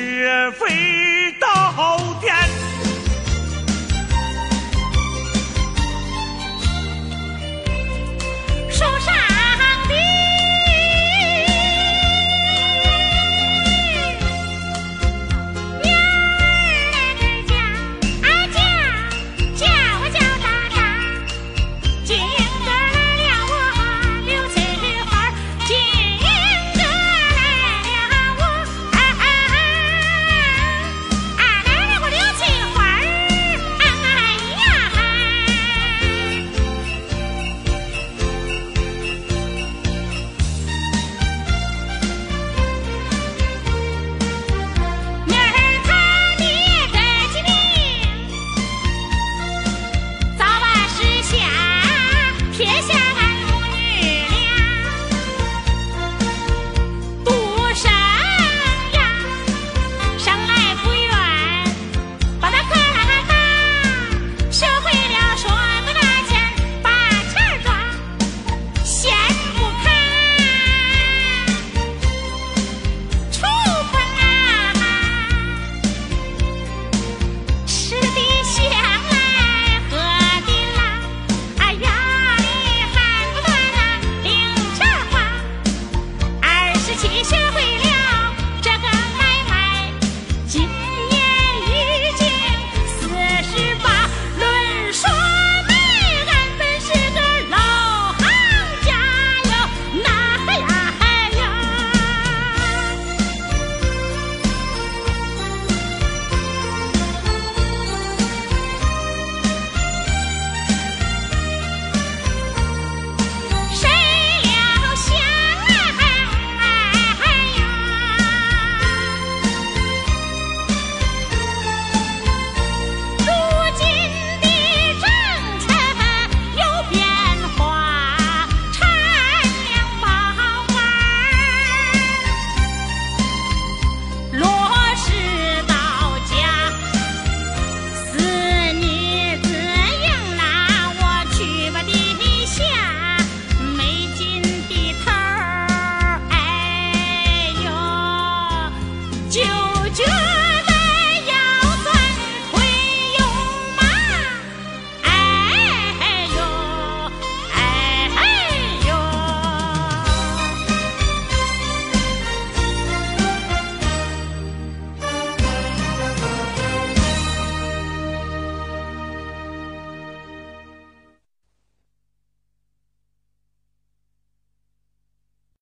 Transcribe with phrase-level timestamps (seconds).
[0.00, 1.09] 飞飞